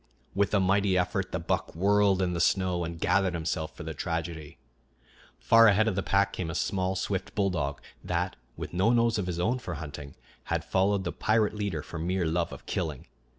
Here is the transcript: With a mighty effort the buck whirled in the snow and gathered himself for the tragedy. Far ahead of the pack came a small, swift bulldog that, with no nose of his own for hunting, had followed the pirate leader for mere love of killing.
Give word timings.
With 0.33 0.51
a 0.55 0.59
mighty 0.59 0.97
effort 0.97 1.31
the 1.31 1.37
buck 1.37 1.75
whirled 1.75 2.23
in 2.23 2.33
the 2.33 2.39
snow 2.39 2.83
and 2.83 2.99
gathered 2.99 3.35
himself 3.35 3.75
for 3.77 3.83
the 3.83 3.93
tragedy. 3.93 4.57
Far 5.37 5.67
ahead 5.67 5.87
of 5.87 5.93
the 5.93 6.01
pack 6.01 6.33
came 6.33 6.49
a 6.49 6.55
small, 6.55 6.95
swift 6.95 7.35
bulldog 7.35 7.79
that, 8.03 8.35
with 8.57 8.73
no 8.73 8.89
nose 8.89 9.19
of 9.19 9.27
his 9.27 9.39
own 9.39 9.59
for 9.59 9.75
hunting, 9.75 10.15
had 10.45 10.65
followed 10.65 11.03
the 11.03 11.11
pirate 11.11 11.53
leader 11.53 11.83
for 11.83 11.99
mere 11.99 12.25
love 12.25 12.51
of 12.51 12.65
killing. 12.65 13.05